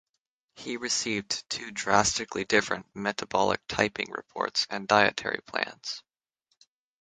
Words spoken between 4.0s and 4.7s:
reports